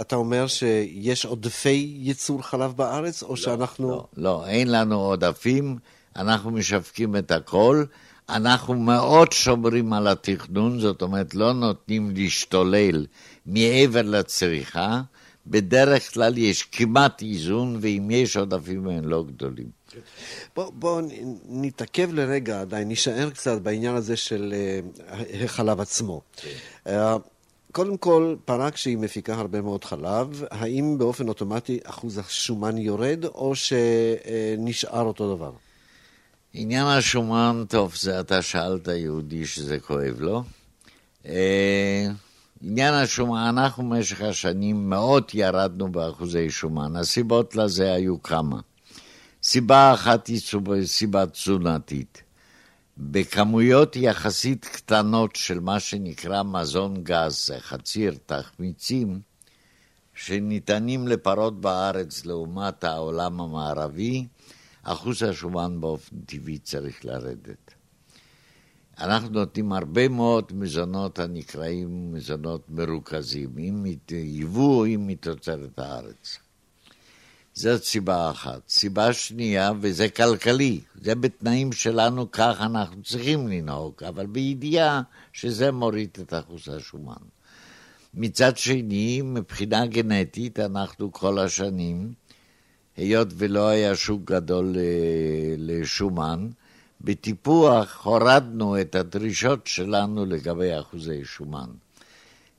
[0.00, 3.90] אתה אומר שיש עודפי ייצור חלב בארץ, או שאנחנו...
[3.90, 5.78] לא, לא, אין לנו עודפים,
[6.16, 7.84] אנחנו משווקים את הכל.
[8.28, 13.06] אנחנו מאוד שומרים על התכנון, זאת אומרת, לא נותנים להשתולל
[13.46, 15.02] מעבר לצריכה.
[15.46, 19.66] בדרך כלל יש כמעט איזון, ואם יש עודפים הם לא גדולים.
[20.56, 21.02] בוא, בוא
[21.48, 25.12] נתעכב לרגע עדיין, נישאר קצת בעניין הזה של uh,
[25.44, 26.20] החלב עצמו.
[26.86, 26.90] Uh,
[27.72, 33.52] קודם כל, פרה כשהיא מפיקה הרבה מאוד חלב, האם באופן אוטומטי אחוז השומן יורד, או
[33.54, 35.52] שנשאר אותו דבר?
[36.52, 40.42] עניין השומן, טוב, זה אתה שאלת יהודי שזה כואב לו.
[41.26, 42.06] אה,
[42.60, 46.96] עניין השומן, אנחנו במשך השנים מאוד ירדנו באחוזי שומן.
[46.96, 48.60] הסיבות לזה היו כמה.
[49.42, 50.40] סיבה אחת היא
[50.84, 52.22] סיבה תזונתית.
[52.98, 59.20] בכמויות יחסית קטנות של מה שנקרא מזון גז, חציר, תחמיצים,
[60.14, 64.26] שניתנים לפרות בארץ לעומת העולם המערבי,
[64.82, 67.65] אחוז השומן באופן טבעי צריך לרדת.
[69.00, 76.38] אנחנו נותנים הרבה מאוד מזונות הנקראים מזונות מרוכזים, אם מייבוא או אם מתוצרת הארץ.
[77.54, 78.60] זאת סיבה אחת.
[78.68, 86.10] סיבה שנייה, וזה כלכלי, זה בתנאים שלנו, כך אנחנו צריכים לנהוג, אבל בידיעה שזה מוריד
[86.20, 87.22] את אחוז השומן.
[88.14, 92.12] מצד שני, מבחינה גנטית, אנחנו כל השנים,
[92.96, 96.48] היות ולא היה שוק גדול אה, לשומן,
[97.06, 101.70] בטיפוח הורדנו את הדרישות שלנו לגבי אחוזי שומן.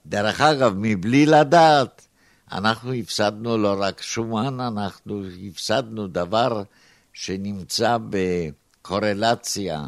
[0.06, 2.08] דרך אגב, מבלי לדעת,
[2.52, 6.64] אנחנו הפסדנו לא רק שומן, אנחנו הפסדנו דבר
[7.14, 9.86] שנמצא בקורלציה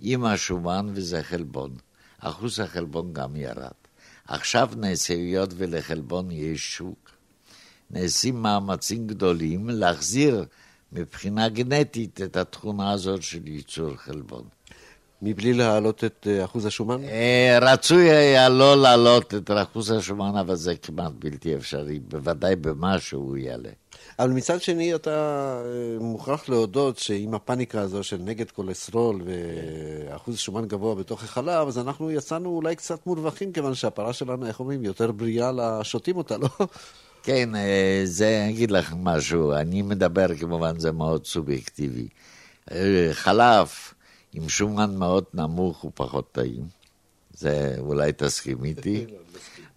[0.00, 1.70] עם השומן וזה חלבון.
[2.18, 3.78] אחוז החלבון גם ירד.
[4.28, 7.10] עכשיו נעשה, היות ולחלבון יש שוק,
[7.90, 10.44] נעשים מאמצים גדולים להחזיר
[10.92, 14.44] מבחינה גנטית את התכונה הזאת של ייצור חלבון.
[15.22, 17.04] מבלי להעלות את אה, אחוז השומן?
[17.04, 23.20] אה, רצוי היה לא להעלות את אחוז השומן, אבל זה כמעט בלתי אפשרי, בוודאי במשהו
[23.20, 23.70] הוא יעלה.
[24.18, 25.10] אבל מצד שני, אתה
[25.64, 31.78] אה, מוכרח להודות שעם הפאניקה הזו של נגד כולסטרול ואחוז שומן גבוה בתוך החלב, אז
[31.78, 36.48] אנחנו יצאנו אולי קצת מורווחים, כיוון שהפרה שלנו, איך אומרים, יותר בריאה לשותים אותה, לא?
[37.22, 37.48] כן,
[38.04, 42.08] זה, אני אגיד לך משהו, אני מדבר כמובן, זה מאוד סובייקטיבי.
[43.12, 43.68] חלב
[44.32, 46.64] עם שומן מאוד נמוך הוא פחות טעים,
[47.32, 49.06] זה אולי תסכים איתי.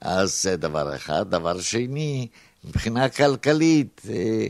[0.02, 1.30] אז זה דבר אחד.
[1.30, 2.28] דבר שני,
[2.64, 4.02] מבחינה כלכלית,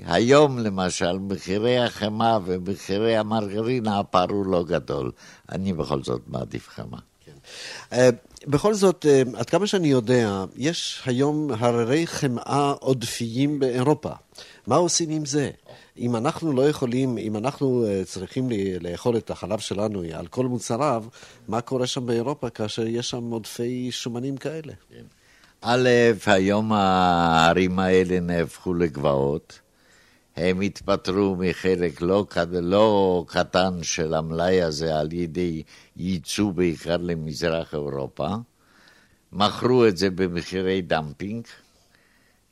[0.05, 5.11] היום למשל, מחירי החמאה ומחירי המרגרינה, הפער הוא לא גדול.
[5.51, 6.99] אני בכל זאת מעדיף חמאה.
[7.25, 8.09] כן.
[8.47, 14.11] בכל זאת, עד כמה שאני יודע, יש היום הררי חמאה עודפיים באירופה.
[14.67, 15.49] מה עושים עם זה?
[15.97, 18.49] אם אנחנו לא יכולים, אם אנחנו צריכים
[18.81, 21.03] לאכול את החלב שלנו על כל מוצריו,
[21.47, 24.73] מה קורה שם באירופה כאשר יש שם עודפי שומנים כאלה?
[24.89, 25.03] כן.
[25.61, 25.89] א',
[26.25, 29.59] היום הערים האלה נהפכו לגבעות.
[30.35, 35.63] הם התפטרו מחלק לא, לא קטן של המלאי הזה על ידי
[35.97, 38.27] ייצוא בעיקר למזרח אירופה.
[39.33, 41.43] מכרו את זה במחירי דמפינג.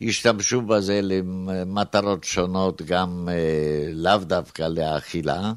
[0.01, 5.53] השתמשו בזה למטרות שונות, גם אה, לאו דווקא לאכילה.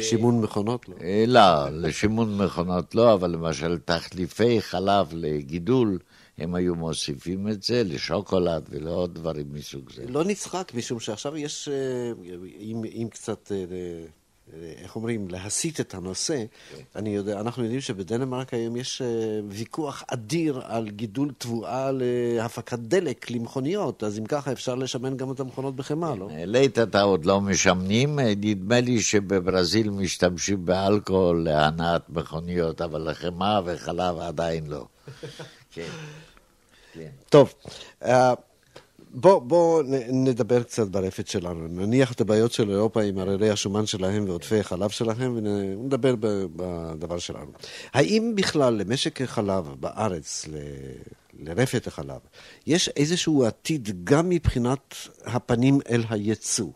[0.00, 0.94] שימון מכונות לא?
[1.02, 5.98] אה, לא, לשימון מכונות לא, אבל למשל תחליפי חלב לגידול,
[6.38, 10.04] הם היו מוסיפים את זה לשוקולד ולעוד דברים מסוג זה.
[10.08, 11.68] לא נצחק, משום שעכשיו יש,
[12.60, 13.52] אם, אה, אם קצת
[14.82, 16.82] איך אומרים, להסיט את הנושא, כן.
[16.96, 19.06] אני יודע, אנחנו יודעים שבדנמרק היום יש אה,
[19.48, 25.40] ויכוח אדיר על גידול תבואה להפקת דלק למכוניות, אז אם ככה אפשר לשמן גם את
[25.40, 26.28] המכונות בחמאה, לא?
[26.32, 34.18] לית אתה עוד לא משמנים, נדמה לי שבברזיל משתמשים באלכוהול להנעת מכוניות, אבל לחמאה וחלב
[34.18, 34.86] עדיין לא.
[35.72, 35.88] כן.
[37.28, 37.54] טוב.
[38.04, 38.34] אה,
[39.10, 41.68] בוא, בוא נדבר קצת ברפת שלנו.
[41.68, 46.14] נניח את הבעיות של אירופה עם הררי השומן שלהם ועודפי החלב שלהם, ונדבר
[46.56, 47.50] בדבר שלנו.
[47.94, 50.56] האם בכלל למשק החלב בארץ, ל...
[51.40, 52.20] לרפת החלב,
[52.66, 54.94] יש איזשהו עתיד גם מבחינת
[55.24, 56.70] הפנים אל הייצוא?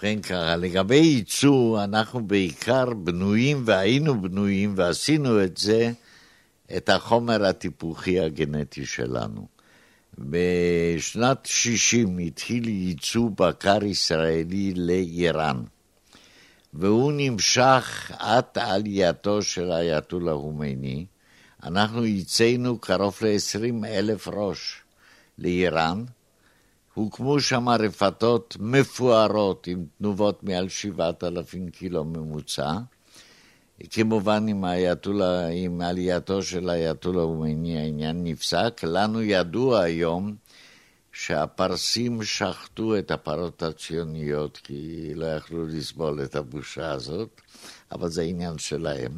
[0.00, 5.92] פרנקה, לגבי ייצוא, אנחנו בעיקר בנויים והיינו בנויים ועשינו את זה,
[6.76, 9.46] את החומר הטיפוחי הגנטי שלנו.
[10.18, 15.62] בשנת 60 התחיל ייצוא בקר ישראלי לאיראן,
[16.74, 21.06] והוא נמשך עד עלייתו של האייתולה הומייני.
[21.62, 24.82] אנחנו ייצאנו קרוב ל-20 אלף ראש
[25.38, 26.04] לאיראן.
[26.94, 32.72] הוקמו שם רפתות מפוארות עם תנובות מעל 7,000 קילו ממוצע.
[33.90, 38.80] כמובן עם האייתולה, עם עלייתו של האייתולה הומייני העניין נפסק.
[38.84, 40.34] לנו ידוע היום
[41.12, 47.40] שהפרסים שחטו את הפרות הציוניות כי לא יכלו לסבול את הבושה הזאת,
[47.92, 49.12] אבל זה עניין שלהם.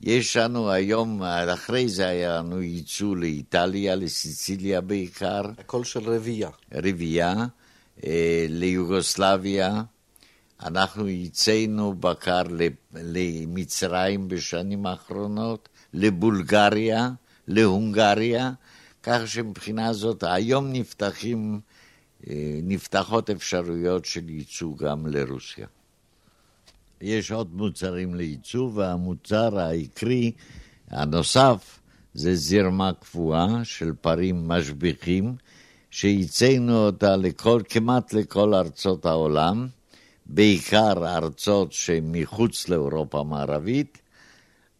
[0.00, 5.42] יש לנו היום, אחרי זה היה לנו ייצוא לאיטליה, לסיציליה בעיקר.
[5.58, 6.50] הכל של רבייה.
[6.74, 7.34] רבייה,
[8.06, 9.82] אה, ליוגוסלביה.
[10.62, 12.42] אנחנו ייצאנו בקר
[12.92, 17.10] למצרים בשנים האחרונות, לבולגריה,
[17.48, 18.52] להונגריה,
[19.02, 21.60] כך שמבחינה זאת היום נפתחים,
[22.30, 25.66] אה, נפתחות אפשרויות של ייצוא גם לרוסיה.
[27.00, 30.32] יש עוד מוצרים לייצוא, והמוצר העיקרי
[30.90, 31.80] הנוסף
[32.14, 35.34] זה זרמה קבועה של פרים משביחים,
[35.90, 39.68] שייצאנו אותה לכל, כמעט לכל ארצות העולם,
[40.34, 43.98] בעיקר ארצות שמחוץ לאירופה המערבית,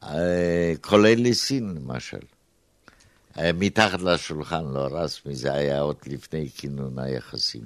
[0.02, 2.18] אה, כולל לסין למשל.
[3.38, 7.64] אה, מתחת לשולחן, לא רסמי, זה היה עוד לפני כינון היחסים.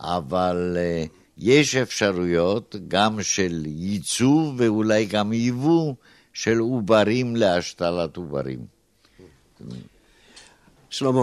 [0.00, 1.08] אבל uh,
[1.38, 5.94] יש אפשרויות גם של ייצוא ואולי גם ייבוא
[6.32, 8.66] של עוברים להשתלת עוברים.
[10.90, 11.20] שלמה,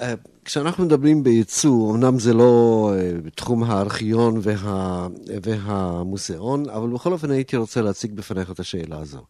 [0.00, 0.14] אה,
[0.44, 2.92] כשאנחנו מדברים בייצוא, אמנם זה לא
[3.24, 5.08] בתחום הארכיון וה,
[5.42, 9.24] והמוזיאון, אבל בכל אופן הייתי רוצה להציג בפניך את השאלה הזו.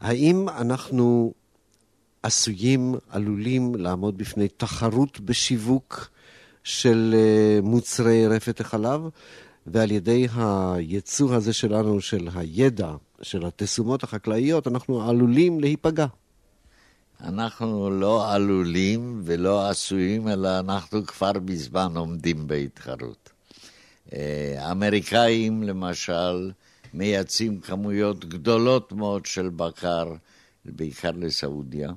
[0.00, 1.32] האם אנחנו
[2.22, 6.08] עשויים, עלולים לעמוד בפני תחרות בשיווק
[6.64, 9.00] של אה, מוצרי רפת החלב,
[9.66, 12.90] ועל ידי הייצור הזה שלנו, של הידע,
[13.22, 16.06] של התשומות החקלאיות, אנחנו עלולים להיפגע.
[17.20, 23.30] אנחנו לא עלולים ולא עשויים, אלא אנחנו כבר בזמן עומדים בהתחרות.
[24.12, 26.50] אה, האמריקאים, למשל,
[26.94, 30.14] מייצאים כמויות גדולות מאוד של בקר,
[30.64, 31.90] בעיקר לסעודיה.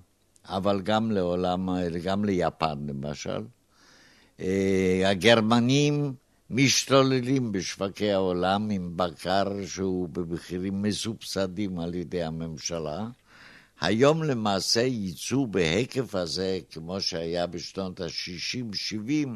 [0.45, 1.69] אבל גם לעולם,
[2.03, 3.41] גם ליפן למשל.
[4.39, 6.13] אה, הגרמנים
[6.49, 13.07] משתוללים בשווקי העולם עם בקר שהוא במחירים מסובסדים על ידי הממשלה.
[13.81, 19.27] היום למעשה ייצוא בהיקף הזה, כמו שהיה בשנות ה-60-70,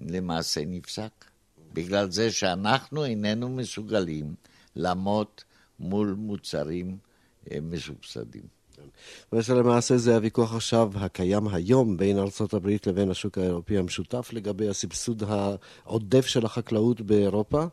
[0.00, 1.24] למעשה נפסק.
[1.72, 4.34] בגלל זה שאנחנו איננו מסוגלים
[4.76, 5.26] לעמוד
[5.80, 6.98] מול מוצרים
[7.50, 8.42] אה, מסובסדים.
[9.32, 12.18] ושלמעשה זה הוויכוח עכשיו הקיים היום בין
[12.52, 17.64] הברית לבין השוק האירופי המשותף לגבי הסבסוד העודף של החקלאות באירופה.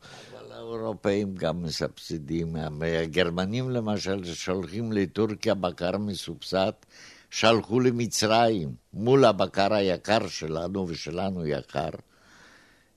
[0.73, 2.55] האירופאים גם מסבסדים.
[3.03, 6.71] הגרמנים למשל שולחים לטורקיה בקר מסובסד,
[7.29, 11.89] שלחו למצרים מול הבקר היקר שלנו ושלנו יקר.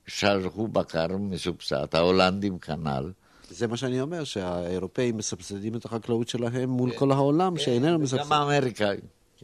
[0.07, 3.11] שלחו בקר מסובסד, ההולנדים כנ"ל.
[3.49, 8.23] זה מה שאני אומר, שהאירופאים מסבסדים את החקלאות שלהם מול כל העולם כן, שאיננו מסבסד.
[8.23, 8.99] גם האמריקאים,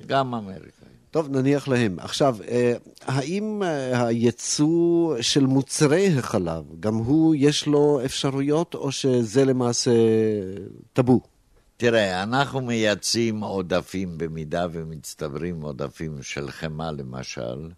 [0.05, 0.84] גם האמריקאים.
[1.15, 1.99] טוב, נניח להם.
[1.99, 9.45] עכשיו, אה, האם אה, הייצוא של מוצרי החלב, גם הוא, יש לו אפשרויות, או שזה
[9.45, 9.91] למעשה
[10.93, 11.21] טאבו?
[11.77, 17.69] תראה, אנחנו מייצאים עודפים במידה ומצטברים עודפים של חמאה למשל.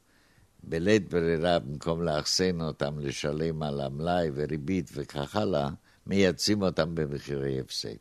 [0.64, 5.70] בלית ברירה, במקום לאחסן אותם, לשלם על המלאי וריבית וכך הלאה,
[6.08, 7.98] מייצאים אותם במחירי הפסד.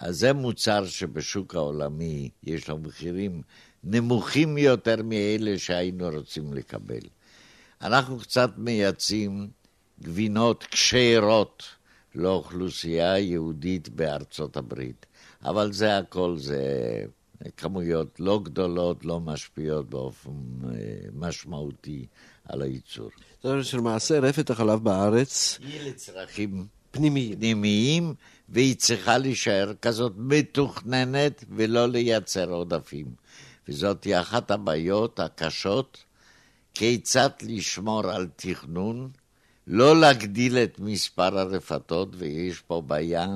[0.00, 3.42] אז זה מוצר שבשוק העולמי יש לו מחירים
[3.90, 7.00] נמוכים יותר מאלה שהיינו רוצים לקבל.
[7.82, 9.48] אנחנו קצת מייצאים
[10.02, 11.62] גבינות כשרות
[12.14, 15.06] לאוכלוסייה יהודית בארצות הברית,
[15.44, 16.62] אבל זה הכל, זה
[17.56, 20.30] כמויות לא גדולות, לא משפיעות באופן
[20.64, 20.76] אה,
[21.12, 22.06] משמעותי
[22.44, 23.10] על הייצור.
[23.36, 25.58] זאת אומרת שלמעשה רפת החלב בארץ...
[25.62, 27.36] היא לצרכים פנימיים.
[27.36, 28.14] פנימיים,
[28.48, 33.06] והיא צריכה להישאר כזאת מתוכננת ולא לייצר עודפים.
[33.68, 36.04] וזאת היא אחת הבעיות הקשות,
[36.74, 39.10] כיצד לשמור על תכנון,
[39.66, 43.26] לא להגדיל את מספר הרפתות, ויש פה בעיה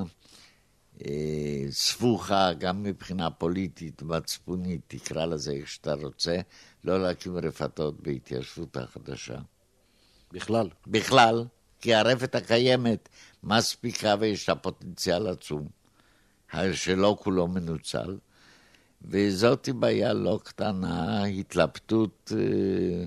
[1.05, 6.37] אה, סבוכה גם מבחינה פוליטית, מצפונית, תקרא לזה איך שאתה רוצה,
[6.83, 9.37] לא להקים רפתות בהתיישבות החדשה.
[10.31, 10.69] בכלל.
[10.87, 11.45] בכלל,
[11.81, 13.09] כי הרפת הקיימת
[13.43, 15.67] מספיקה ויש לה פוטנציאל עצום,
[16.73, 18.17] שלא כולו מנוצל,
[19.05, 23.05] וזאת בעיה לא קטנה, התלבטות אה,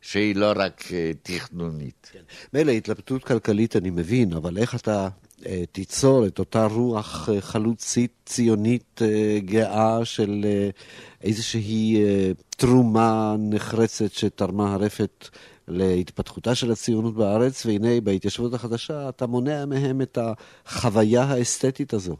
[0.00, 2.10] שהיא לא רק אה, תכנונית.
[2.12, 2.20] כן.
[2.54, 5.08] מילא התלבטות כלכלית אני מבין, אבל איך אתה
[5.46, 9.00] אה, תיצור את אותה רוח חלוצית ציונית
[9.38, 10.46] גאה של
[11.22, 12.04] איזושהי
[12.56, 15.28] תרומה נחרצת שתרמה הרפת
[15.68, 20.18] להתפתחותה של הציונות בארץ, והנה בהתיישבות החדשה אתה מונע מהם את
[20.66, 22.16] החוויה האסתטית הזו.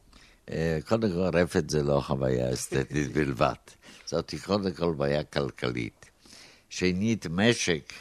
[0.51, 3.53] אה, קודם כל, רפת זה לא חוויה אסתטית בלבד.
[4.07, 6.11] זאת קודם כל בעיה כלכלית.
[6.69, 7.93] שנית, משק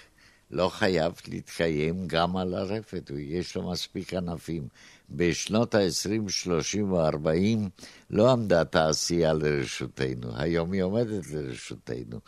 [0.52, 4.68] לא חייב להתקיים גם על הרפת, יש לו מספיק ענפים.
[5.10, 7.70] בשנות ה-20, 30 או 40
[8.10, 12.20] לא עמדה תעשייה לרשותנו, היום היא עומדת לרשותנו.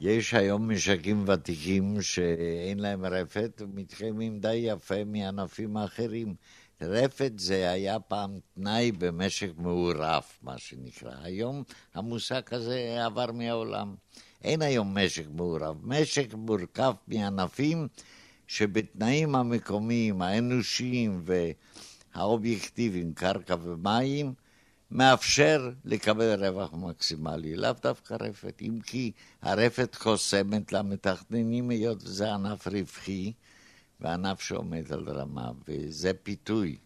[0.00, 6.34] יש היום משקים ותיקים שאין להם רפת ומתקיימים די יפה מענפים אחרים.
[6.82, 11.12] רפת זה היה פעם תנאי במשק מעורב, מה שנקרא.
[11.22, 11.62] היום
[11.94, 13.94] המושג הזה עבר מהעולם.
[14.44, 15.76] אין היום משק מעורב.
[15.82, 17.88] משק מורכב מענפים
[18.46, 21.24] שבתנאים המקומיים, האנושיים
[22.14, 24.34] והאובייקטיביים, קרקע ומים,
[24.90, 29.12] מאפשר לקבל רווח מקסימלי, לאו דווקא רפת, אם כי
[29.42, 33.32] הרפת חוסמת למתכננים היות וזה ענף רווחי
[34.00, 36.76] וענף שעומד על רמה, וזה פיתוי,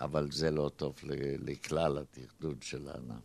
[0.00, 0.94] אבל זה לא טוב
[1.38, 3.22] לכלל התכנון של הענף.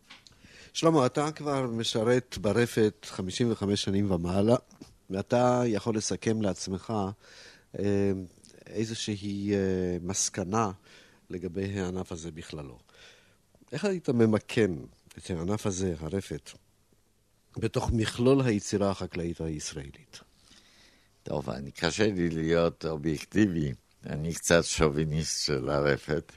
[0.72, 4.56] שלמה, אתה כבר משרת ברפת 55 שנים ומעלה,
[5.10, 6.92] ואתה יכול לסכם לעצמך
[7.78, 8.12] אה,
[8.66, 10.70] איזושהי אה, מסקנה
[11.30, 12.78] לגבי הענף הזה בכללו.
[13.72, 14.76] איך היית ממקם
[15.18, 16.50] את הענף הזה, הרפת,
[17.56, 20.20] בתוך מכלול היצירה החקלאית הישראלית?
[21.30, 23.72] טוב, אני קשה לי להיות אובייקטיבי,
[24.06, 26.32] אני קצת שוביניסט של הרפת.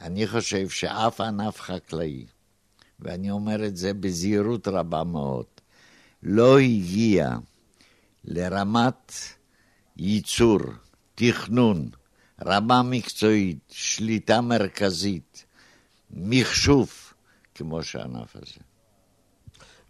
[0.00, 2.26] אני חושב שאף ענף חקלאי,
[3.00, 5.46] ואני אומר את זה בזהירות רבה מאוד,
[6.22, 7.36] לא הגיע
[8.24, 9.12] לרמת
[9.96, 10.60] ייצור,
[11.14, 11.88] תכנון,
[12.44, 15.44] רמה מקצועית, שליטה מרכזית,
[16.10, 16.90] מחשוב,
[17.54, 18.67] כמו שהענף הזה.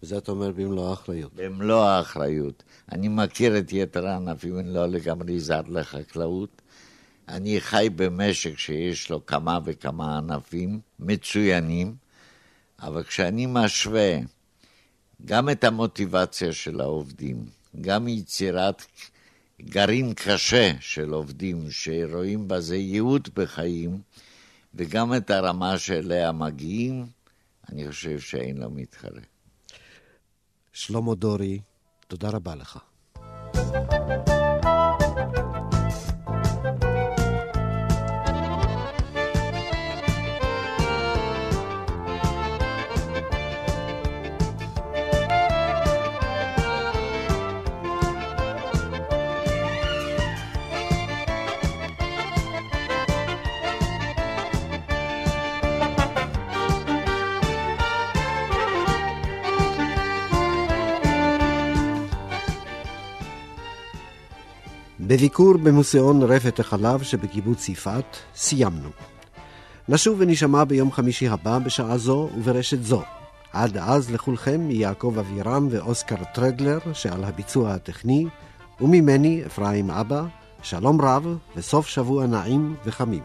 [0.03, 1.33] וזה אתה אומר במלוא האחריות.
[1.35, 2.63] במלוא האחריות.
[2.93, 6.63] אני מכיר את יתר הענפים, אני לא לגמרי זר לחקלאות.
[7.29, 11.95] אני חי במשק שיש לו כמה וכמה ענפים מצוינים,
[12.81, 14.19] אבל כשאני משווה
[15.25, 17.47] גם את המוטיבציה של העובדים,
[17.81, 18.83] גם יצירת
[19.63, 24.01] גרעין קשה של עובדים שרואים בזה ייעוד בחיים,
[24.75, 27.07] וגם את הרמה שאליה מגיעים,
[27.69, 29.21] אני חושב שאין לו מתחרה.
[30.79, 31.61] שלמה דורי,
[32.09, 32.79] תודה רבה לך.
[65.09, 68.89] בביקור במוזיאון רפת החלב שבקיבוץ יפעת סיימנו.
[69.89, 73.03] נשוב ונשמע ביום חמישי הבא בשעה זו וברשת זו.
[73.53, 78.27] עד אז לכולכם מיעקב אבירם ואוסקר טרדלר שעל הביצוע הטכני,
[78.81, 80.25] וממני אפרים אבא,
[80.63, 83.23] שלום רב וסוף שבוע נעים וחמים.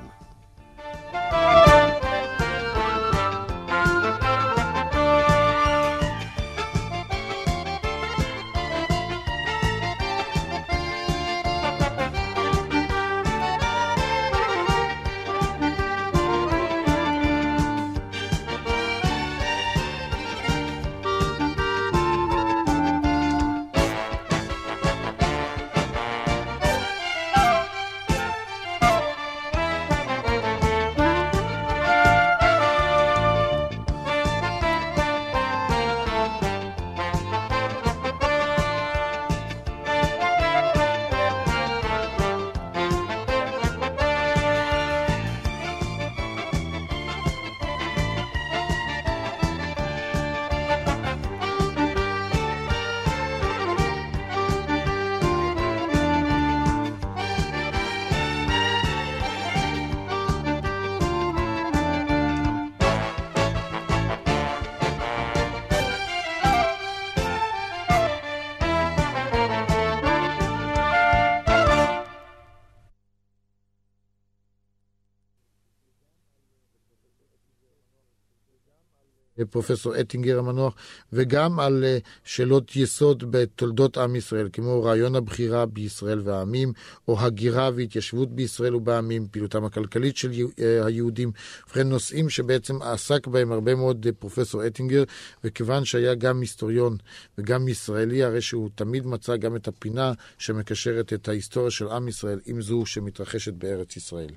[79.46, 80.74] פרופסור אטינגר המנוח,
[81.14, 86.74] וגם על אה, שאלות יסוד בתולדות עם ישראל, כמו רעיון הבחירה בישראל והעמים,
[87.08, 91.32] או הגירה והתיישבות בישראל ובעמים, פעילותם הכלכלית של אה, היהודים,
[91.68, 95.04] ובכן נושאים שבעצם עסק בהם הרבה מאוד אה, פרופסור אטינגר,
[95.44, 96.98] וכיוון שהיה גם היסטוריון
[97.38, 102.39] וגם ישראלי, הרי שהוא תמיד מצא גם את הפינה שמקשרת את ההיסטוריה של עם ישראל
[102.46, 104.30] עם זו שמתרחשת בארץ ישראל.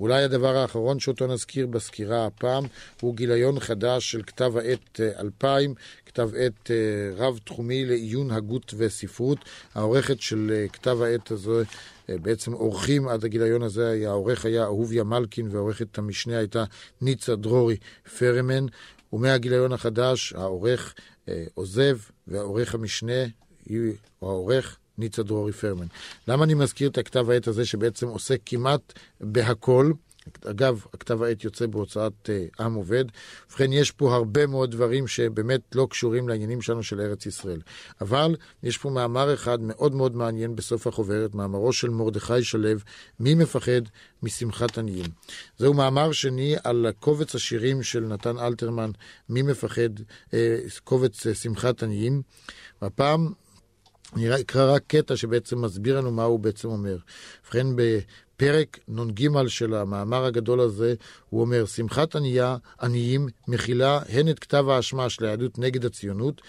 [0.00, 2.64] אולי הדבר האחרון שאותו נזכיר בסקירה הפעם
[3.00, 5.74] הוא גיליון חדש של העת 2000,
[6.06, 6.76] כתב עת אה,
[7.16, 9.38] רב-תחומי לעיון הגות וספרות.
[9.74, 11.62] העורכת של אה, כתב העת הזה,
[12.08, 16.64] אה, בעצם עורכים עד הגיליון הזה, העורך היה אהוביה מלקין והעורכת המשנה הייתה
[17.00, 17.76] ניצה דרורי
[18.18, 18.66] פרמן.
[19.12, 20.94] ומהגיליון החדש העורך
[21.54, 23.22] עוזב והעורך המשנה
[23.68, 23.78] הוא
[24.22, 25.86] העורך ניצה דרורי פרמן.
[26.28, 29.92] למה אני מזכיר את הכתב העת הזה שבעצם עוסק כמעט בהכל?
[30.50, 33.04] אגב, הכתב העת יוצא בהוצאת uh, עם עובד.
[33.48, 37.60] ובכן, יש פה הרבה מאוד דברים שבאמת לא קשורים לעניינים שלנו של ארץ ישראל.
[38.00, 42.68] אבל יש פה מאמר אחד מאוד מאוד מעניין בסוף החוברת, מאמרו של מרדכי שלו,
[43.20, 43.82] מי מפחד
[44.22, 45.06] משמחת עניים.
[45.58, 48.90] זהו מאמר שני על קובץ השירים של נתן אלתרמן,
[49.28, 50.00] מי מפחד,
[50.30, 50.32] uh,
[50.84, 52.22] קובץ uh, שמחת עניים.
[52.82, 53.32] והפעם
[54.16, 56.96] אני אקרא רק קטע שבעצם מסביר לנו מה הוא בעצם אומר.
[57.44, 60.94] ובכן, בפרק נ"ג של המאמר הגדול הזה,
[61.30, 66.42] הוא אומר, שמחת ענייה, עניים מכילה הן את כתב האשמה של היהדות נגד הציונות,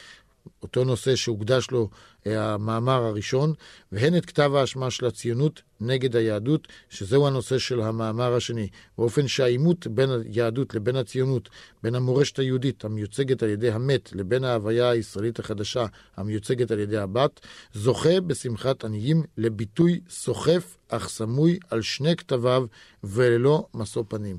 [0.63, 1.89] אותו נושא שהוקדש לו
[2.27, 3.53] אה, המאמר הראשון,
[3.91, 8.67] והן את כתב האשמה של הציונות נגד היהדות, שזהו הנושא של המאמר השני.
[8.97, 11.49] באופן שהעימות בין היהדות לבין הציונות,
[11.83, 15.85] בין המורשת היהודית המיוצגת על ידי המת, לבין ההוויה הישראלית החדשה
[16.17, 17.39] המיוצגת על ידי הבת,
[17.73, 22.65] זוכה בשמחת עניים לביטוי סוחף אך סמוי על שני כתביו
[23.03, 24.37] וללא משוא פנים.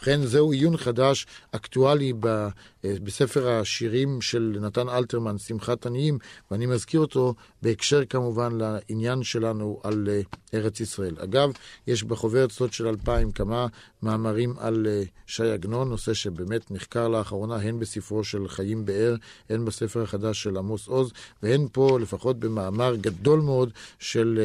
[0.00, 2.48] ובכן, זהו עיון חדש, אקטואלי ב,
[2.84, 6.18] בספר השירים של נתן אלתרמן, שמחת עניים,
[6.50, 10.08] ואני מזכיר אותו בהקשר כמובן לעניין שלנו על
[10.54, 11.16] ארץ ישראל.
[11.18, 11.50] אגב,
[11.86, 13.66] יש בחוברת סוד של אלפיים כמה
[14.02, 14.86] מאמרים על
[15.26, 19.14] ש"י עגנון, נושא שבאמת נחקר לאחרונה הן בספרו של חיים באר,
[19.50, 24.40] הן בספר החדש של עמוס עוז, והן פה לפחות במאמר גדול מאוד של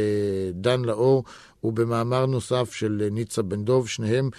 [0.53, 1.23] דן לאור.
[1.65, 4.29] ובמאמר נוסף של ניצה בן דוב, שניהם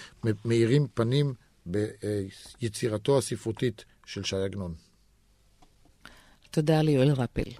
[0.44, 1.34] מאירים פנים
[1.66, 4.74] ביצירתו הספרותית של ש"י עגנון.
[6.50, 7.50] תודה ליואל רפל.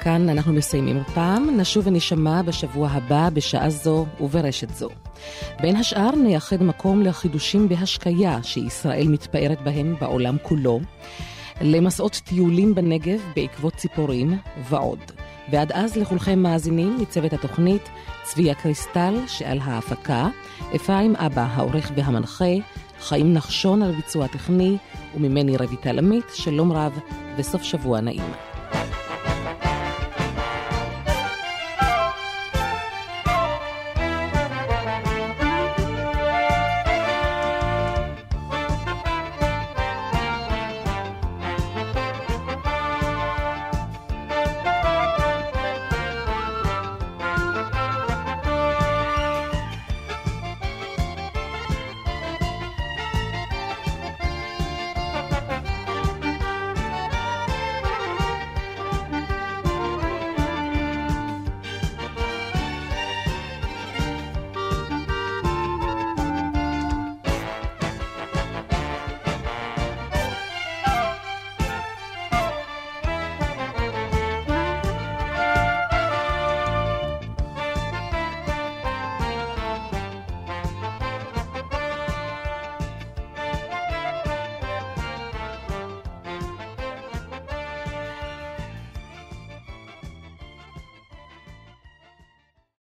[0.00, 4.88] כאן אנחנו מסיימים הפעם, נשוב ונשמע בשבוע הבא בשעה זו וברשת זו.
[5.60, 10.80] בין השאר נייחד מקום לחידושים בהשקיה שישראל מתפארת בהם בעולם כולו.
[11.60, 14.38] למסעות טיולים בנגב בעקבות ציפורים
[14.68, 14.98] ועוד.
[15.50, 17.82] ועד אז לכולכם מאזינים מצוות התוכנית
[18.22, 20.28] צביה קריסטל שעל ההפקה,
[20.76, 22.54] אפרים אבא העורך והמנחה,
[23.00, 24.76] חיים נחשון על ביצוע טכני,
[25.14, 26.98] וממני רויטל עמית, שלום רב
[27.36, 28.55] וסוף שבוע נעים.